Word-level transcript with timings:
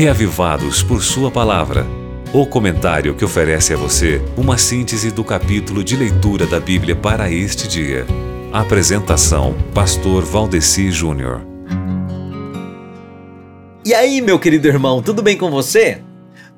Reavivados 0.00 0.82
por 0.82 1.02
Sua 1.02 1.30
Palavra. 1.30 1.86
O 2.32 2.46
comentário 2.46 3.14
que 3.14 3.22
oferece 3.22 3.74
a 3.74 3.76
você 3.76 4.18
uma 4.34 4.56
síntese 4.56 5.10
do 5.10 5.22
capítulo 5.22 5.84
de 5.84 5.94
leitura 5.94 6.46
da 6.46 6.58
Bíblia 6.58 6.96
para 6.96 7.30
este 7.30 7.68
dia. 7.68 8.06
Apresentação: 8.50 9.54
Pastor 9.74 10.24
Valdeci 10.24 10.90
Júnior. 10.90 11.46
E 13.84 13.92
aí, 13.92 14.22
meu 14.22 14.38
querido 14.38 14.68
irmão, 14.68 15.02
tudo 15.02 15.22
bem 15.22 15.36
com 15.36 15.50
você? 15.50 16.00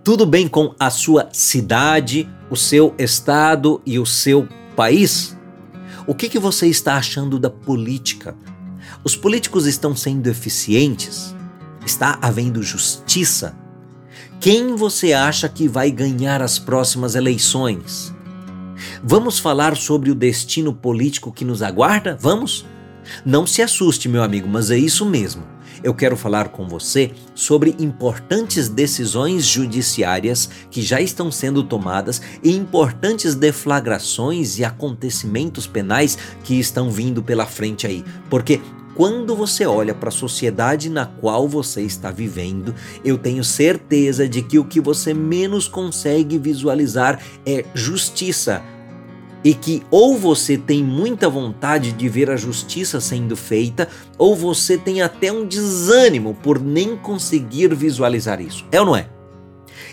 Tudo 0.04 0.24
bem 0.24 0.46
com 0.46 0.72
a 0.78 0.88
sua 0.88 1.28
cidade, 1.32 2.28
o 2.48 2.54
seu 2.54 2.94
estado 2.96 3.82
e 3.84 3.98
o 3.98 4.06
seu 4.06 4.46
país? 4.76 5.36
O 6.06 6.14
que, 6.14 6.28
que 6.28 6.38
você 6.38 6.68
está 6.68 6.94
achando 6.94 7.40
da 7.40 7.50
política? 7.50 8.36
Os 9.02 9.16
políticos 9.16 9.66
estão 9.66 9.96
sendo 9.96 10.28
eficientes? 10.28 11.34
Está 11.92 12.18
havendo 12.22 12.62
justiça? 12.62 13.54
Quem 14.40 14.74
você 14.74 15.12
acha 15.12 15.46
que 15.46 15.68
vai 15.68 15.90
ganhar 15.90 16.40
as 16.40 16.58
próximas 16.58 17.14
eleições? 17.14 18.14
Vamos 19.04 19.38
falar 19.38 19.76
sobre 19.76 20.10
o 20.10 20.14
destino 20.14 20.72
político 20.72 21.30
que 21.30 21.44
nos 21.44 21.60
aguarda? 21.60 22.16
Vamos? 22.18 22.64
Não 23.26 23.46
se 23.46 23.60
assuste, 23.60 24.08
meu 24.08 24.22
amigo, 24.22 24.48
mas 24.48 24.70
é 24.70 24.78
isso 24.78 25.04
mesmo. 25.04 25.42
Eu 25.84 25.92
quero 25.92 26.16
falar 26.16 26.48
com 26.48 26.66
você 26.66 27.10
sobre 27.34 27.76
importantes 27.78 28.70
decisões 28.70 29.44
judiciárias 29.44 30.48
que 30.70 30.80
já 30.80 30.98
estão 30.98 31.30
sendo 31.30 31.62
tomadas 31.62 32.22
e 32.42 32.56
importantes 32.56 33.34
deflagrações 33.34 34.58
e 34.58 34.64
acontecimentos 34.64 35.66
penais 35.66 36.16
que 36.42 36.58
estão 36.58 36.90
vindo 36.90 37.22
pela 37.22 37.44
frente 37.44 37.86
aí. 37.86 38.02
Porque 38.30 38.62
quando 38.94 39.34
você 39.34 39.64
olha 39.64 39.94
para 39.94 40.10
a 40.10 40.12
sociedade 40.12 40.90
na 40.90 41.06
qual 41.06 41.48
você 41.48 41.82
está 41.82 42.10
vivendo, 42.10 42.74
eu 43.04 43.16
tenho 43.16 43.42
certeza 43.42 44.28
de 44.28 44.42
que 44.42 44.58
o 44.58 44.64
que 44.64 44.80
você 44.80 45.14
menos 45.14 45.66
consegue 45.66 46.38
visualizar 46.38 47.20
é 47.46 47.64
justiça. 47.74 48.62
E 49.44 49.54
que 49.54 49.82
ou 49.90 50.16
você 50.16 50.56
tem 50.56 50.84
muita 50.84 51.28
vontade 51.28 51.92
de 51.92 52.08
ver 52.08 52.30
a 52.30 52.36
justiça 52.36 53.00
sendo 53.00 53.34
feita, 53.34 53.88
ou 54.16 54.36
você 54.36 54.78
tem 54.78 55.02
até 55.02 55.32
um 55.32 55.46
desânimo 55.46 56.36
por 56.42 56.60
nem 56.60 56.96
conseguir 56.96 57.74
visualizar 57.74 58.40
isso. 58.40 58.64
É 58.70 58.78
ou 58.78 58.86
não 58.86 58.96
é? 58.96 59.08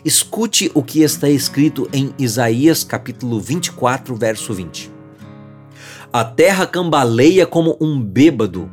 Escute 0.06 0.70
o 0.74 0.84
que 0.84 1.02
está 1.02 1.30
escrito 1.30 1.90
em 1.92 2.14
Isaías 2.20 2.84
capítulo 2.84 3.40
24, 3.40 4.16
verso 4.16 4.54
20. 4.54 4.92
A 6.12 6.24
terra 6.24 6.66
cambaleia 6.66 7.46
como 7.46 7.78
um 7.80 8.02
bêbado, 8.02 8.70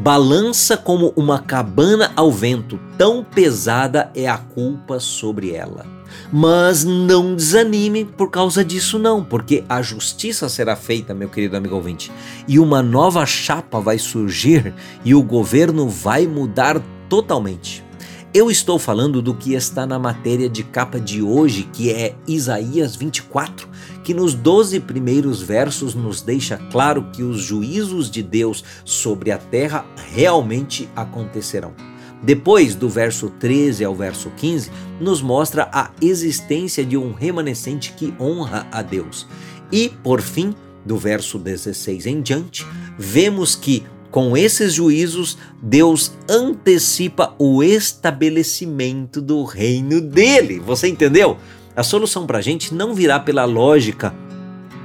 balança 0.00 0.78
como 0.78 1.12
uma 1.14 1.38
cabana 1.40 2.10
ao 2.16 2.32
vento, 2.32 2.80
tão 2.96 3.22
pesada 3.22 4.10
é 4.14 4.26
a 4.26 4.38
culpa 4.38 4.98
sobre 4.98 5.50
ela. 5.50 5.84
Mas 6.32 6.84
não 6.84 7.36
desanime 7.36 8.06
por 8.06 8.30
causa 8.30 8.64
disso 8.64 8.98
não, 8.98 9.22
porque 9.22 9.62
a 9.68 9.82
justiça 9.82 10.48
será 10.48 10.74
feita, 10.74 11.12
meu 11.12 11.28
querido 11.28 11.54
amigo 11.54 11.74
ouvinte, 11.74 12.10
e 12.48 12.58
uma 12.58 12.82
nova 12.82 13.26
chapa 13.26 13.78
vai 13.78 13.98
surgir 13.98 14.72
e 15.04 15.14
o 15.14 15.22
governo 15.22 15.86
vai 15.86 16.26
mudar 16.26 16.80
totalmente. 17.06 17.84
Eu 18.32 18.50
estou 18.50 18.78
falando 18.78 19.20
do 19.20 19.34
que 19.34 19.52
está 19.54 19.84
na 19.84 19.98
matéria 19.98 20.48
de 20.48 20.64
capa 20.64 20.98
de 20.98 21.20
hoje, 21.20 21.68
que 21.72 21.92
é 21.92 22.14
Isaías 22.26 22.96
24, 22.96 23.68
que 24.10 24.14
nos 24.14 24.34
12 24.34 24.80
primeiros 24.80 25.40
versos 25.40 25.94
nos 25.94 26.20
deixa 26.20 26.56
claro 26.72 27.12
que 27.12 27.22
os 27.22 27.40
juízos 27.40 28.10
de 28.10 28.24
Deus 28.24 28.64
sobre 28.84 29.30
a 29.30 29.38
terra 29.38 29.86
realmente 30.12 30.88
acontecerão. 30.96 31.72
Depois, 32.20 32.74
do 32.74 32.88
verso 32.88 33.30
13 33.30 33.84
ao 33.84 33.94
verso 33.94 34.28
15, 34.36 34.68
nos 35.00 35.22
mostra 35.22 35.70
a 35.72 35.92
existência 36.02 36.84
de 36.84 36.96
um 36.96 37.12
remanescente 37.12 37.92
que 37.92 38.12
honra 38.18 38.66
a 38.72 38.82
Deus. 38.82 39.28
E, 39.70 39.90
por 40.02 40.20
fim, 40.20 40.56
do 40.84 40.96
verso 40.96 41.38
16 41.38 42.06
em 42.06 42.20
diante, 42.20 42.66
vemos 42.98 43.54
que 43.54 43.84
com 44.10 44.36
esses 44.36 44.72
juízos, 44.72 45.38
Deus 45.62 46.10
antecipa 46.28 47.32
o 47.38 47.62
estabelecimento 47.62 49.20
do 49.20 49.44
reino 49.44 50.00
dele. 50.00 50.58
Você 50.58 50.88
entendeu? 50.88 51.36
A 51.76 51.82
solução 51.84 52.26
para 52.26 52.38
a 52.38 52.42
gente 52.42 52.74
não 52.74 52.94
virá 52.94 53.20
pela 53.20 53.44
lógica 53.44 54.14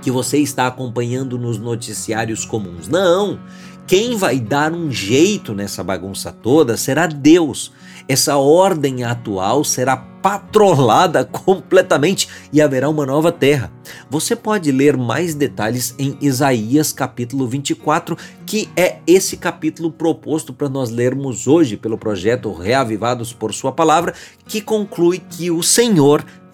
que 0.01 0.11
você 0.11 0.37
está 0.37 0.67
acompanhando 0.67 1.37
nos 1.37 1.57
noticiários 1.57 2.45
comuns. 2.45 2.87
Não! 2.87 3.39
Quem 3.87 4.15
vai 4.15 4.39
dar 4.39 4.71
um 4.71 4.89
jeito 4.91 5.53
nessa 5.53 5.83
bagunça 5.83 6.31
toda 6.31 6.75
será 6.75 7.05
Deus. 7.05 7.71
Essa 8.07 8.35
ordem 8.37 9.03
atual 9.03 9.63
será 9.63 9.95
patrolada 9.95 11.23
completamente 11.25 12.27
e 12.51 12.61
haverá 12.61 12.89
uma 12.89 13.05
nova 13.05 13.31
terra. 13.31 13.71
Você 14.09 14.35
pode 14.35 14.71
ler 14.71 14.97
mais 14.97 15.35
detalhes 15.35 15.93
em 15.99 16.17
Isaías 16.19 16.91
capítulo 16.91 17.47
24, 17.47 18.17
que 18.43 18.69
é 18.75 18.97
esse 19.05 19.37
capítulo 19.37 19.91
proposto 19.91 20.51
para 20.51 20.69
nós 20.69 20.89
lermos 20.89 21.47
hoje 21.47 21.77
pelo 21.77 21.97
projeto 21.97 22.51
Reavivados 22.53 23.33
por 23.33 23.53
Sua 23.53 23.71
Palavra, 23.71 24.15
que 24.47 24.61
conclui 24.61 25.19
que 25.19 25.51
o 25.51 25.61
Senhor 25.61 26.25